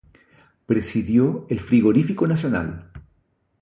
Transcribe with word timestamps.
Presidió 0.65 1.45
el 1.51 1.59
Frigorífico 1.59 2.27
Nacional. 2.27 2.89